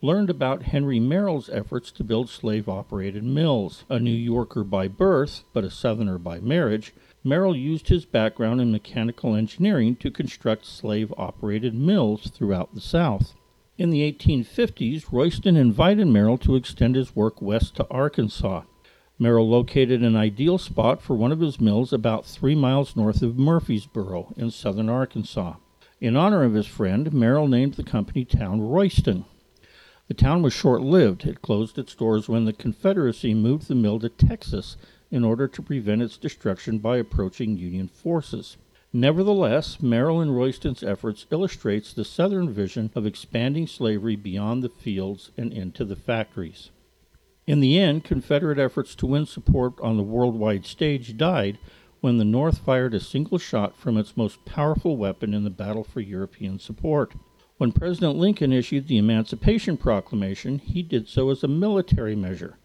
learned 0.00 0.30
about 0.30 0.62
Henry 0.62 0.98
Merrell's 0.98 1.50
efforts 1.50 1.92
to 1.92 2.02
build 2.02 2.30
slave 2.30 2.66
operated 2.66 3.22
mills. 3.22 3.84
A 3.90 3.98
New 4.00 4.10
Yorker 4.10 4.64
by 4.64 4.88
birth, 4.88 5.44
but 5.52 5.62
a 5.62 5.70
Southerner 5.70 6.16
by 6.16 6.40
marriage, 6.40 6.94
Merrell 7.22 7.54
used 7.54 7.88
his 7.88 8.06
background 8.06 8.62
in 8.62 8.72
mechanical 8.72 9.34
engineering 9.34 9.94
to 9.96 10.10
construct 10.10 10.64
slave 10.64 11.12
operated 11.18 11.74
mills 11.74 12.30
throughout 12.30 12.74
the 12.74 12.80
South. 12.80 13.34
In 13.76 13.90
the 13.90 14.10
1850s, 14.10 15.12
Royston 15.12 15.58
invited 15.58 16.06
Merrill 16.06 16.38
to 16.38 16.56
extend 16.56 16.96
his 16.96 17.14
work 17.14 17.42
west 17.42 17.76
to 17.76 17.86
Arkansas. 17.90 18.62
Merrell 19.20 19.48
located 19.48 20.02
an 20.02 20.16
ideal 20.16 20.58
spot 20.58 21.00
for 21.00 21.14
one 21.14 21.30
of 21.30 21.38
his 21.38 21.60
mills 21.60 21.92
about 21.92 22.26
three 22.26 22.56
miles 22.56 22.96
north 22.96 23.22
of 23.22 23.38
Murfreesboro 23.38 24.34
in 24.36 24.50
southern 24.50 24.88
Arkansas. 24.88 25.54
In 26.00 26.16
honor 26.16 26.42
of 26.42 26.54
his 26.54 26.66
friend, 26.66 27.12
Merrell 27.12 27.48
named 27.48 27.74
the 27.74 27.84
company 27.84 28.24
town 28.24 28.60
Royston. 28.60 29.24
The 30.08 30.14
town 30.14 30.42
was 30.42 30.52
short 30.52 30.82
lived. 30.82 31.26
It 31.26 31.42
closed 31.42 31.78
its 31.78 31.94
doors 31.94 32.28
when 32.28 32.44
the 32.44 32.52
Confederacy 32.52 33.34
moved 33.34 33.68
the 33.68 33.76
mill 33.76 34.00
to 34.00 34.08
Texas 34.08 34.76
in 35.12 35.24
order 35.24 35.46
to 35.46 35.62
prevent 35.62 36.02
its 36.02 36.16
destruction 36.16 36.78
by 36.78 36.96
approaching 36.96 37.56
Union 37.56 37.86
forces. 37.86 38.56
Nevertheless, 38.92 39.78
Merrell 39.80 40.22
and 40.22 40.36
Royston's 40.36 40.82
efforts 40.82 41.26
illustrates 41.30 41.92
the 41.92 42.04
Southern 42.04 42.50
vision 42.50 42.90
of 42.96 43.06
expanding 43.06 43.68
slavery 43.68 44.16
beyond 44.16 44.64
the 44.64 44.68
fields 44.68 45.30
and 45.36 45.52
into 45.52 45.84
the 45.84 45.96
factories. 45.96 46.70
In 47.46 47.60
the 47.60 47.78
end, 47.78 48.04
Confederate 48.04 48.58
efforts 48.58 48.94
to 48.94 49.06
win 49.06 49.26
support 49.26 49.74
on 49.80 49.96
the 49.96 50.02
worldwide 50.02 50.64
stage 50.64 51.16
died 51.16 51.58
when 52.00 52.16
the 52.16 52.24
North 52.24 52.58
fired 52.58 52.94
a 52.94 53.00
single 53.00 53.38
shot 53.38 53.76
from 53.76 53.98
its 53.98 54.16
most 54.16 54.44
powerful 54.44 54.96
weapon 54.96 55.34
in 55.34 55.44
the 55.44 55.50
battle 55.50 55.84
for 55.84 56.00
European 56.00 56.58
support. 56.58 57.14
When 57.58 57.72
President 57.72 58.16
Lincoln 58.16 58.52
issued 58.52 58.88
the 58.88 58.98
Emancipation 58.98 59.76
Proclamation, 59.76 60.58
he 60.58 60.82
did 60.82 61.06
so 61.06 61.30
as 61.30 61.44
a 61.44 61.48
military 61.48 62.16
measure. 62.16 62.58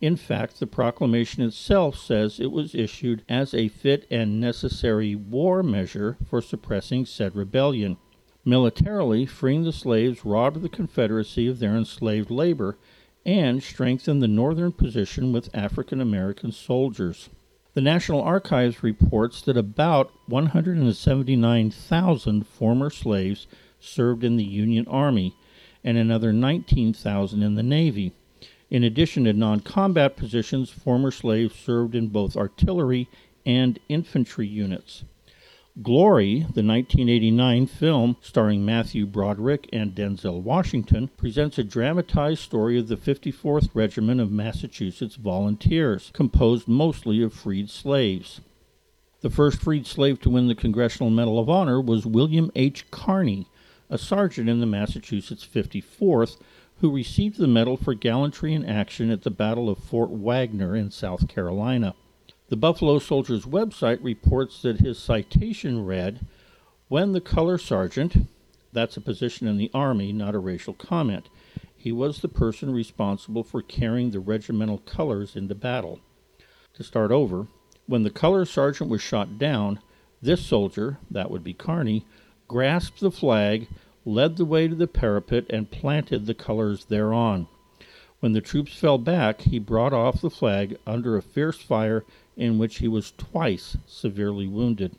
In 0.00 0.16
fact, 0.16 0.60
the 0.60 0.66
proclamation 0.66 1.42
itself 1.42 1.96
says 1.96 2.38
it 2.38 2.50
was 2.50 2.74
issued 2.74 3.22
as 3.28 3.52
a 3.52 3.68
fit 3.68 4.06
and 4.10 4.40
necessary 4.40 5.14
war 5.14 5.62
measure 5.62 6.16
for 6.26 6.40
suppressing 6.40 7.06
said 7.06 7.34
rebellion. 7.34 7.96
Militarily, 8.44 9.26
freeing 9.26 9.64
the 9.64 9.72
slaves 9.72 10.24
robbed 10.24 10.62
the 10.62 10.68
Confederacy 10.68 11.46
of 11.46 11.58
their 11.58 11.76
enslaved 11.76 12.30
labor 12.30 12.78
and 13.24 13.62
strengthened 13.62 14.22
the 14.22 14.28
northern 14.28 14.72
position 14.72 15.32
with 15.32 15.54
African 15.54 16.00
American 16.00 16.52
soldiers. 16.52 17.28
The 17.74 17.80
National 17.80 18.22
Archives 18.22 18.82
reports 18.82 19.42
that 19.42 19.56
about 19.56 20.10
179,000 20.26 22.46
former 22.46 22.90
slaves 22.90 23.46
served 23.78 24.24
in 24.24 24.36
the 24.36 24.44
Union 24.44 24.86
Army 24.88 25.36
and 25.84 25.96
another 25.96 26.32
19,000 26.32 27.42
in 27.42 27.54
the 27.54 27.62
Navy. 27.62 28.12
In 28.70 28.84
addition 28.84 29.24
to 29.24 29.32
non 29.32 29.60
combat 29.60 30.16
positions, 30.16 30.70
former 30.70 31.10
slaves 31.10 31.54
served 31.54 31.94
in 31.94 32.08
both 32.08 32.36
artillery 32.36 33.08
and 33.46 33.78
infantry 33.88 34.46
units. 34.46 35.04
Glory, 35.82 36.40
the 36.40 36.64
1989 36.64 37.66
film 37.66 38.16
starring 38.20 38.64
Matthew 38.64 39.06
Broderick 39.06 39.68
and 39.72 39.94
Denzel 39.94 40.42
Washington, 40.42 41.08
presents 41.16 41.58
a 41.58 41.64
dramatized 41.64 42.42
story 42.42 42.76
of 42.76 42.88
the 42.88 42.96
54th 42.96 43.70
Regiment 43.72 44.20
of 44.20 44.32
Massachusetts 44.32 45.14
Volunteers, 45.14 46.10
composed 46.12 46.66
mostly 46.66 47.22
of 47.22 47.32
freed 47.32 47.70
slaves. 47.70 48.40
The 49.20 49.30
first 49.30 49.60
freed 49.62 49.86
slave 49.86 50.20
to 50.22 50.30
win 50.30 50.48
the 50.48 50.56
Congressional 50.56 51.08
Medal 51.08 51.38
of 51.38 51.48
Honor 51.48 51.80
was 51.80 52.04
William 52.04 52.50
H. 52.56 52.90
Carney, 52.90 53.46
a 53.88 53.96
sergeant 53.96 54.48
in 54.48 54.58
the 54.58 54.66
Massachusetts 54.66 55.46
54th, 55.46 56.36
who 56.80 56.90
received 56.90 57.38
the 57.38 57.46
medal 57.46 57.76
for 57.76 57.94
gallantry 57.94 58.54
in 58.54 58.66
action 58.66 59.08
at 59.08 59.22
the 59.22 59.30
Battle 59.30 59.70
of 59.70 59.78
Fort 59.78 60.10
Wagner 60.10 60.74
in 60.74 60.90
South 60.90 61.28
Carolina. 61.28 61.94
The 62.50 62.56
Buffalo 62.56 62.98
Soldier's 62.98 63.44
website 63.44 64.00
reports 64.02 64.60
that 64.62 64.80
his 64.80 64.98
citation 64.98 65.86
read 65.86 66.26
When 66.88 67.12
the 67.12 67.20
color 67.20 67.58
sergeant, 67.58 68.28
that's 68.72 68.96
a 68.96 69.00
position 69.00 69.46
in 69.46 69.56
the 69.56 69.70
Army, 69.72 70.12
not 70.12 70.34
a 70.34 70.40
racial 70.40 70.74
comment, 70.74 71.28
he 71.76 71.92
was 71.92 72.18
the 72.18 72.28
person 72.28 72.72
responsible 72.72 73.44
for 73.44 73.62
carrying 73.62 74.10
the 74.10 74.18
regimental 74.18 74.78
colors 74.78 75.36
into 75.36 75.54
battle. 75.54 76.00
To 76.74 76.82
start 76.82 77.12
over, 77.12 77.46
when 77.86 78.02
the 78.02 78.10
color 78.10 78.44
sergeant 78.44 78.90
was 78.90 79.00
shot 79.00 79.38
down, 79.38 79.78
this 80.20 80.44
soldier, 80.44 80.98
that 81.08 81.30
would 81.30 81.44
be 81.44 81.54
Carney, 81.54 82.04
grasped 82.48 82.98
the 82.98 83.12
flag 83.12 83.68
led 84.04 84.36
the 84.36 84.44
way 84.44 84.66
to 84.66 84.74
the 84.74 84.88
parapet, 84.88 85.46
and 85.50 85.70
planted 85.70 86.26
the 86.26 86.34
colors 86.34 86.86
thereon. 86.86 87.46
When 88.20 88.32
the 88.32 88.40
troops 88.40 88.74
fell 88.74 88.98
back, 88.98 89.42
he 89.42 89.58
brought 89.58 89.92
off 89.92 90.20
the 90.20 90.30
flag 90.30 90.76
under 90.86 91.16
a 91.16 91.22
fierce 91.22 91.58
fire 91.58 92.04
in 92.36 92.58
which 92.58 92.78
he 92.78 92.88
was 92.88 93.12
twice 93.12 93.76
severely 93.86 94.46
wounded. 94.46 94.96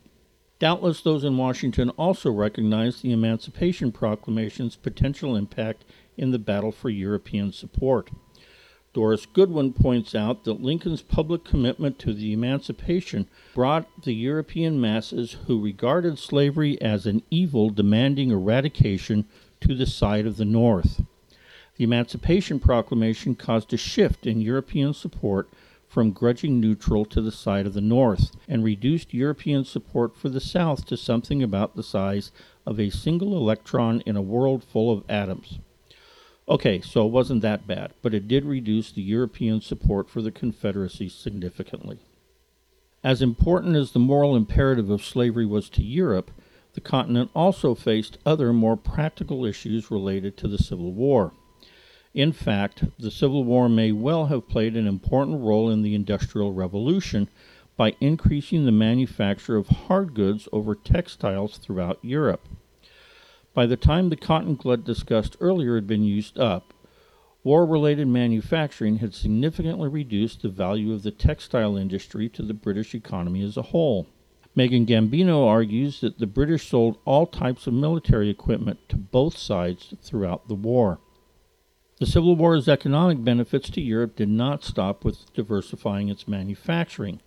Doubtless 0.58 1.00
those 1.00 1.24
in 1.24 1.36
Washington 1.36 1.90
also 1.90 2.30
recognized 2.30 3.02
the 3.02 3.12
Emancipation 3.12 3.90
Proclamation's 3.90 4.76
potential 4.76 5.34
impact 5.34 5.84
in 6.16 6.30
the 6.30 6.38
battle 6.38 6.70
for 6.70 6.88
European 6.88 7.52
support. 7.52 8.10
Doris 8.92 9.26
Goodwin 9.26 9.72
points 9.72 10.14
out 10.14 10.44
that 10.44 10.62
Lincoln's 10.62 11.00
public 11.00 11.44
commitment 11.44 11.98
to 11.98 12.12
the 12.12 12.32
emancipation 12.32 13.26
brought 13.54 14.02
the 14.02 14.12
European 14.12 14.80
masses 14.80 15.38
who 15.46 15.60
regarded 15.60 16.18
slavery 16.18 16.80
as 16.80 17.06
an 17.06 17.22
evil 17.30 17.70
demanding 17.70 18.30
eradication 18.30 19.26
to 19.62 19.74
the 19.74 19.86
side 19.86 20.26
of 20.26 20.36
the 20.36 20.44
North. 20.44 21.02
The 21.76 21.84
Emancipation 21.84 22.60
Proclamation 22.60 23.34
caused 23.34 23.72
a 23.72 23.78
shift 23.78 24.26
in 24.26 24.42
European 24.42 24.92
support 24.92 25.48
from 25.92 26.10
grudging 26.10 26.58
neutral 26.58 27.04
to 27.04 27.20
the 27.20 27.30
side 27.30 27.66
of 27.66 27.74
the 27.74 27.80
North 27.82 28.30
and 28.48 28.64
reduced 28.64 29.12
European 29.12 29.62
support 29.62 30.16
for 30.16 30.30
the 30.30 30.40
South 30.40 30.86
to 30.86 30.96
something 30.96 31.42
about 31.42 31.76
the 31.76 31.82
size 31.82 32.32
of 32.64 32.80
a 32.80 32.88
single 32.88 33.36
electron 33.36 34.00
in 34.06 34.16
a 34.16 34.22
world 34.22 34.64
full 34.64 34.90
of 34.90 35.04
atoms. 35.06 35.58
Okay, 36.48 36.80
so 36.80 37.06
it 37.06 37.12
wasn't 37.12 37.42
that 37.42 37.66
bad, 37.66 37.92
but 38.00 38.14
it 38.14 38.26
did 38.26 38.46
reduce 38.46 38.90
the 38.90 39.02
European 39.02 39.60
support 39.60 40.08
for 40.08 40.22
the 40.22 40.30
Confederacy 40.30 41.10
significantly. 41.10 41.98
As 43.04 43.20
important 43.20 43.76
as 43.76 43.92
the 43.92 43.98
moral 43.98 44.34
imperative 44.34 44.88
of 44.88 45.04
slavery 45.04 45.44
was 45.44 45.68
to 45.70 45.82
Europe, 45.82 46.30
the 46.72 46.80
continent 46.80 47.30
also 47.34 47.74
faced 47.74 48.16
other 48.24 48.54
more 48.54 48.78
practical 48.78 49.44
issues 49.44 49.90
related 49.90 50.38
to 50.38 50.48
the 50.48 50.56
Civil 50.56 50.92
War. 50.92 51.34
In 52.14 52.32
fact, 52.32 52.84
the 52.98 53.10
Civil 53.10 53.44
War 53.44 53.68
may 53.68 53.90
well 53.90 54.26
have 54.26 54.48
played 54.48 54.76
an 54.76 54.86
important 54.86 55.40
role 55.40 55.70
in 55.70 55.82
the 55.82 55.94
Industrial 55.94 56.52
Revolution 56.52 57.28
by 57.76 57.96
increasing 58.00 58.66
the 58.66 58.72
manufacture 58.72 59.56
of 59.56 59.68
hard 59.68 60.12
goods 60.12 60.46
over 60.52 60.74
textiles 60.74 61.56
throughout 61.56 61.98
Europe. 62.02 62.46
By 63.54 63.64
the 63.64 63.78
time 63.78 64.10
the 64.10 64.16
cotton 64.16 64.56
glut 64.56 64.84
discussed 64.84 65.36
earlier 65.40 65.74
had 65.74 65.86
been 65.86 66.04
used 66.04 66.38
up, 66.38 66.74
War 67.44 67.66
related 67.66 68.06
manufacturing 68.06 68.98
had 68.98 69.14
significantly 69.14 69.88
reduced 69.88 70.42
the 70.42 70.48
value 70.48 70.92
of 70.92 71.02
the 71.02 71.10
textile 71.10 71.76
industry 71.76 72.28
to 72.28 72.42
the 72.42 72.54
British 72.54 72.94
economy 72.94 73.42
as 73.42 73.56
a 73.56 73.62
whole. 73.62 74.06
Megan 74.54 74.86
Gambino 74.86 75.46
argues 75.48 76.00
that 76.02 76.18
the 76.18 76.26
British 76.26 76.68
sold 76.68 76.98
all 77.04 77.26
types 77.26 77.66
of 77.66 77.72
military 77.72 78.28
equipment 78.28 78.78
to 78.90 78.96
both 78.96 79.36
sides 79.36 79.94
throughout 80.02 80.46
the 80.46 80.54
war. 80.54 81.00
The 82.02 82.10
Civil 82.10 82.34
War's 82.34 82.68
economic 82.68 83.22
benefits 83.22 83.70
to 83.70 83.80
Europe 83.80 84.16
did 84.16 84.28
not 84.28 84.64
stop 84.64 85.04
with 85.04 85.32
diversifying 85.34 86.08
its 86.08 86.26
manufacturing. 86.26 87.20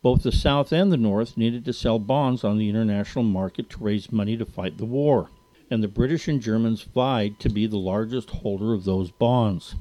Both 0.00 0.22
the 0.22 0.30
South 0.30 0.72
and 0.72 0.92
the 0.92 0.96
North 0.96 1.36
needed 1.36 1.64
to 1.64 1.72
sell 1.72 1.98
bonds 1.98 2.44
on 2.44 2.56
the 2.56 2.68
international 2.68 3.24
market 3.24 3.68
to 3.70 3.82
raise 3.82 4.12
money 4.12 4.36
to 4.36 4.46
fight 4.46 4.78
the 4.78 4.84
war, 4.84 5.30
and 5.68 5.82
the 5.82 5.88
British 5.88 6.28
and 6.28 6.40
Germans 6.40 6.82
vied 6.82 7.40
to 7.40 7.48
be 7.48 7.66
the 7.66 7.78
largest 7.78 8.30
holder 8.30 8.72
of 8.74 8.84
those 8.84 9.10
bonds. 9.10 9.74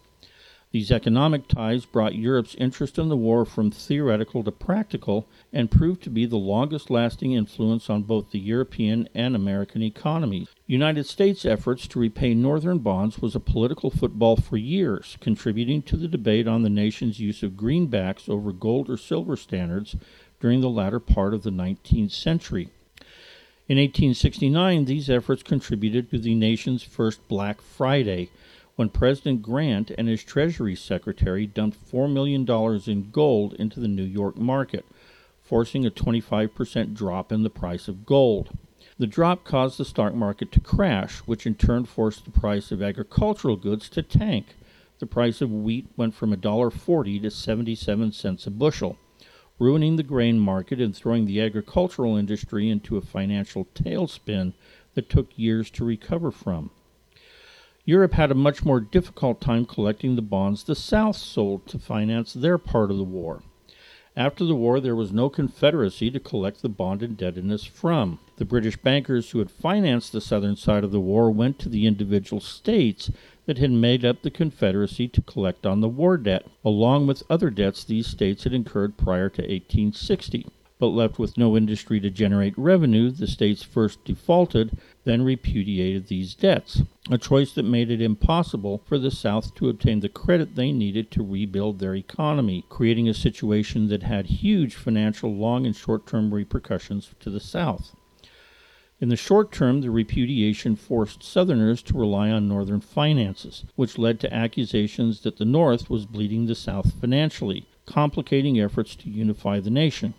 These 0.72 0.89
economic 0.89 1.48
ties 1.48 1.86
brought 1.86 2.15
Europe's 2.15 2.55
interest 2.55 2.98
in 2.98 3.10
the 3.10 3.15
war 3.15 3.46
from 3.46 3.70
theoretical 3.70 4.44
to 4.44 4.51
practical 4.51 5.27
and 5.53 5.70
proved 5.70 6.01
to 6.01 6.10
be 6.10 6.25
the 6.25 6.36
longest 6.36 6.89
lasting 6.89 7.34
influence 7.34 7.91
on 7.91 8.01
both 8.01 8.32
the 8.32 8.39
European 8.39 9.08
and 9.13 9.36
American 9.36 9.84
economies. 9.84 10.54
United 10.67 11.05
States 11.05 11.45
efforts 11.45 11.88
to 11.88 12.00
repay 12.00 12.34
northern 12.34 12.79
bonds 12.79 13.19
was 13.19 13.36
a 13.36 13.39
political 13.39 13.91
football 13.91 14.36
for 14.36 14.57
years, 14.57 15.15
contributing 15.22 15.84
to 15.84 15.95
the 15.95 16.07
debate 16.07 16.48
on 16.48 16.63
the 16.63 16.72
nation's 16.72 17.19
use 17.19 17.43
of 17.43 17.51
greenbacks 17.51 18.27
over 18.27 18.51
gold 18.51 18.89
or 18.89 18.98
silver 18.98 19.38
standards 19.38 19.95
during 20.39 20.62
the 20.62 20.69
latter 20.69 21.00
part 21.00 21.36
of 21.36 21.43
the 21.43 21.51
19th 21.51 22.10
century. 22.10 22.69
In 23.67 23.77
1869, 23.77 24.86
these 24.86 25.07
efforts 25.07 25.43
contributed 25.43 26.10
to 26.10 26.17
the 26.17 26.34
nation's 26.34 26.81
first 26.81 27.27
Black 27.27 27.62
Friday 27.62 28.31
when 28.75 28.89
President 28.89 29.43
Grant 29.43 29.91
and 29.91 30.07
his 30.07 30.24
Treasury 30.24 30.75
Secretary 30.75 31.45
dumped 31.45 31.77
$4 31.91 32.12
million 32.12 32.41
in 32.89 33.12
gold 33.12 33.53
into 33.53 33.79
the 33.79 33.88
New 33.88 34.03
York 34.03 34.36
market, 34.36 34.84
forcing 35.43 35.86
a 35.86 35.91
25% 35.91 36.95
drop 36.95 37.31
in 37.31 37.43
the 37.43 37.51
price 37.51 37.88
of 37.88 38.03
gold. 38.07 38.50
The 38.97 39.07
drop 39.07 39.43
caused 39.43 39.77
the 39.77 39.83
stock 39.83 40.13
market 40.13 40.53
to 40.53 40.61
crash, 40.61 41.17
which 41.19 41.45
in 41.45 41.55
turn 41.55 41.83
forced 41.83 42.23
the 42.23 42.31
price 42.31 42.71
of 42.71 42.81
agricultural 42.81 43.57
goods 43.57 43.89
to 43.89 44.01
tank. 44.01 44.55
The 44.99 45.05
price 45.05 45.41
of 45.41 45.51
wheat 45.51 45.87
went 45.97 46.13
from 46.13 46.33
$1.40 46.33 47.21
to 47.21 47.29
77 47.29 48.13
cents 48.13 48.47
a 48.47 48.51
bushel, 48.51 48.97
ruining 49.59 49.97
the 49.97 50.03
grain 50.03 50.39
market 50.39 50.79
and 50.79 50.95
throwing 50.95 51.25
the 51.25 51.41
agricultural 51.41 52.15
industry 52.15 52.69
into 52.69 52.95
a 52.95 53.01
financial 53.01 53.65
tailspin 53.75 54.53
that 54.93 55.09
took 55.09 55.37
years 55.37 55.69
to 55.71 55.83
recover 55.83 56.31
from. 56.31 56.71
Europe 57.83 58.13
had 58.13 58.31
a 58.31 58.35
much 58.35 58.63
more 58.63 58.79
difficult 58.79 59.41
time 59.41 59.65
collecting 59.65 60.15
the 60.15 60.21
bonds 60.21 60.63
the 60.63 60.73
South 60.73 61.17
sold 61.17 61.67
to 61.67 61.77
finance 61.77 62.31
their 62.31 62.57
part 62.57 62.89
of 62.89 62.97
the 62.97 63.03
war. 63.03 63.43
After 64.17 64.45
the 64.45 64.55
war, 64.55 64.79
there 64.79 64.95
was 64.95 65.12
no 65.12 65.29
Confederacy 65.29 66.10
to 66.10 66.22
collect 66.22 66.62
the 66.62 66.69
bond 66.69 67.03
indebtedness 67.03 67.65
from. 67.65 68.19
The 68.38 68.45
British 68.45 68.77
bankers 68.77 69.31
who 69.31 69.39
had 69.39 69.51
financed 69.51 70.13
the 70.13 70.22
southern 70.22 70.55
side 70.55 70.86
of 70.86 70.91
the 70.91 71.01
war 71.01 71.29
went 71.29 71.60
to 71.60 71.69
the 71.69 71.86
individual 71.86 72.39
states 72.39 73.12
that 73.45 73.57
had 73.57 73.72
made 73.72 74.05
up 74.05 74.22
the 74.22 74.31
Confederacy 74.31 75.10
to 75.10 75.22
collect 75.22 75.65
on 75.65 75.81
the 75.81 75.89
war 75.89 76.15
debt, 76.15 76.48
along 76.63 77.07
with 77.07 77.24
other 77.29 77.50
debts 77.50 77.84
these 77.84 78.07
states 78.07 78.45
had 78.45 78.53
incurred 78.53 78.95
prior 78.95 79.27
to 79.27 79.41
1860 79.41 80.48
but 80.77 80.88
left 80.88 81.17
with 81.17 81.38
no 81.38 81.55
industry 81.55 82.00
to 82.00 82.10
generate 82.10 82.58
revenue, 82.58 83.10
the 83.10 83.27
states 83.27 83.63
first 83.63 84.03
defaulted, 84.03 84.77
then 85.05 85.24
repudiated 85.24 86.08
these 86.08 86.36
debts, 86.36 86.82
a 87.10 87.17
choice 87.17 87.53
that 87.53 87.63
made 87.63 87.89
it 87.89 88.01
impossible 88.01 88.82
for 88.86 88.98
the 88.98 89.12
South 89.12 89.55
to 89.55 89.70
obtain 89.70 90.01
the 90.01 90.10
credit 90.10 90.55
they 90.55 90.72
needed 90.72 91.10
to 91.12 91.24
rebuild 91.24 91.79
their 91.79 91.96
economy, 91.96 92.65
creating 92.67 93.08
a 93.08 93.13
situation 93.13 93.88
that 93.88 94.03
had 94.03 94.25
huge 94.25 94.75
financial 94.75 95.34
long 95.34 95.65
and 95.65 95.75
short 95.75 96.05
term 96.05 96.34
repercussions 96.34 97.10
to 97.20 97.29
the 97.29 97.39
South. 97.39 97.96
In 99.00 99.10
the 99.10 99.17
short 99.17 99.51
term, 99.51 99.82
the 99.82 99.91
repudiation 99.91 100.75
forced 100.75 101.22
Southerners 101.22 101.81
to 101.83 101.98
rely 101.98 102.29
on 102.31 102.48
Northern 102.48 102.79
finances, 102.81 103.66
which 103.75 103.98
led 103.98 104.20
to 104.22 104.33
accusations 104.33 105.22
that 105.22 105.38
the 105.38 105.46
North 105.46 105.90
was 105.90 106.05
bleeding 106.05 106.46
the 106.46 106.55
South 106.55 106.94
financially, 107.00 107.66
complicating 107.85 108.59
efforts 108.59 108.96
to 108.96 109.09
unify 109.09 109.59
the 109.59 109.70
nation. 109.70 110.14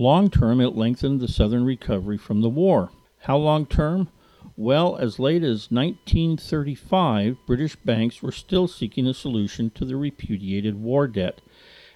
Long 0.00 0.30
term, 0.30 0.62
it 0.62 0.74
lengthened 0.74 1.20
the 1.20 1.28
Southern 1.28 1.62
recovery 1.62 2.16
from 2.16 2.40
the 2.40 2.48
war. 2.48 2.90
How 3.18 3.36
long 3.36 3.66
term? 3.66 4.08
Well, 4.56 4.96
as 4.96 5.18
late 5.18 5.42
as 5.42 5.70
1935, 5.70 7.36
British 7.46 7.76
banks 7.76 8.22
were 8.22 8.32
still 8.32 8.66
seeking 8.66 9.06
a 9.06 9.12
solution 9.12 9.68
to 9.72 9.84
the 9.84 9.96
repudiated 9.96 10.80
war 10.80 11.06
debt, 11.06 11.42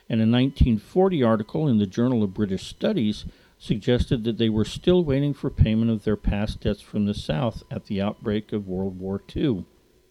and 0.07 0.21
a 0.21 0.29
1940 0.29 1.23
article 1.23 1.67
in 1.67 1.79
the 1.79 1.87
Journal 1.87 2.23
of 2.23 2.35
British 2.35 2.67
Studies 2.67 3.25
suggested 3.59 4.25
that 4.25 4.37
they 4.37 4.51
were 4.51 4.67
still 4.67 5.03
waiting 5.03 5.33
for 5.33 5.49
payment 5.49 5.91
of 5.91 6.05
their 6.05 6.19
past 6.19 6.61
debts 6.61 6.83
from 6.83 7.07
the 7.07 7.15
South 7.15 7.63
at 7.71 7.87
the 7.87 8.03
outbreak 8.03 8.53
of 8.53 8.69
World 8.69 8.99
War 8.99 9.23
II. 9.35 9.65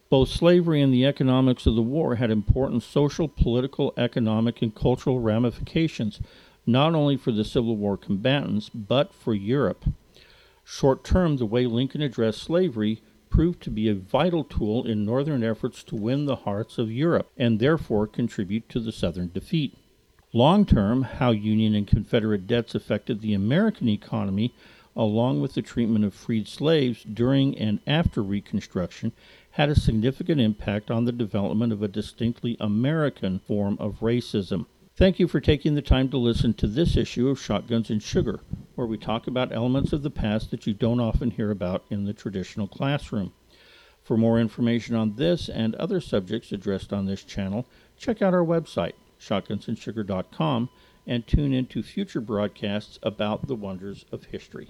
Both 0.10 0.29
slavery 0.29 0.82
and 0.82 0.91
the 0.91 1.06
economics 1.06 1.67
of 1.67 1.75
the 1.75 1.84
war 1.84 2.15
had 2.15 2.32
important 2.32 2.82
social, 2.82 3.27
political, 3.27 3.93
economic, 3.97 4.63
and 4.63 4.73
cultural 4.73 5.19
ramifications 5.19 6.19
not 6.65 6.95
only 6.95 7.17
for 7.17 7.32
the 7.32 7.43
Civil 7.43 7.78
War 7.78 7.97
combatants, 7.97 8.69
but 8.69 9.13
for 9.13 9.34
Europe. 9.34 9.86
Short 10.63 11.04
term, 11.04 11.38
the 11.38 11.45
way 11.45 11.65
Lincoln 11.65 12.02
addressed 12.02 12.41
slavery 12.41 13.02
proved 13.30 13.62
to 13.63 13.71
be 13.71 13.89
a 13.89 13.95
vital 13.95 14.43
tool 14.43 14.86
in 14.86 15.04
Northern 15.04 15.43
efforts 15.43 15.84
to 15.84 15.95
win 15.95 16.26
the 16.26 16.38
hearts 16.38 16.78
of 16.78 16.91
Europe 16.91 17.30
and 17.36 17.60
therefore 17.60 18.08
contribute 18.08 18.69
to 18.69 18.80
the 18.80 18.91
Southern 18.91 19.32
defeat. 19.34 19.76
Long 20.32 20.65
term, 20.65 21.04
how 21.04 21.32
Union 21.32 21.76
and 21.76 21.88
Confederate 21.88 22.47
debts 22.47 22.76
affected 22.76 23.21
the 23.21 23.34
American 23.34 23.89
economy, 23.89 24.54
along 24.95 25.41
with 25.41 25.54
the 25.54 25.62
treatment 25.62 26.06
of 26.06 26.13
freed 26.13 26.47
slaves 26.47 27.04
during 27.04 27.58
and 27.58 27.80
after 27.86 28.21
Reconstruction, 28.21 29.12
had 29.52 29.69
a 29.69 29.80
significant 29.80 30.39
impact 30.39 30.89
on 30.89 31.06
the 31.06 31.12
development 31.12 31.73
of 31.73 31.84
a 31.84 31.88
distinctly 31.88 32.56
American 32.60 33.39
form 33.39 33.78
of 33.80 33.99
racism. 33.99 34.65
Thank 34.95 35.17
you 35.17 35.27
for 35.27 35.39
taking 35.39 35.73
the 35.73 35.82
time 35.82 36.10
to 36.10 36.17
listen 36.17 36.53
to 36.53 36.67
this 36.67 36.95
issue 36.95 37.27
of 37.27 37.41
Shotguns 37.41 37.89
and 37.89 38.01
Sugar, 38.01 38.41
where 38.75 38.86
we 38.86 38.99
talk 38.99 39.25
about 39.25 39.51
elements 39.51 39.91
of 39.91 40.03
the 40.03 40.12
past 40.12 40.51
that 40.51 40.67
you 40.67 40.75
don't 40.75 40.99
often 40.99 41.32
hear 41.32 41.49
about 41.49 41.84
in 41.89 42.06
the 42.06 42.13
traditional 42.13 42.67
classroom. 42.67 43.34
For 44.03 44.17
more 44.17 44.39
information 44.39 44.93
on 44.93 45.15
this 45.15 45.49
and 45.49 45.73
other 45.75 45.99
subjects 45.99 46.51
addressed 46.51 46.93
on 46.93 47.08
this 47.08 47.23
channel, 47.23 47.65
check 47.97 48.21
out 48.21 48.36
our 48.36 48.45
website, 48.45 48.93
shotgunsandsugar.com, 49.19 50.69
and 51.08 51.25
tune 51.25 51.53
in 51.53 51.65
to 51.65 51.82
future 51.82 52.21
broadcasts 52.21 52.99
about 53.01 53.47
the 53.47 53.56
wonders 53.56 54.06
of 54.12 54.25
history. 54.25 54.69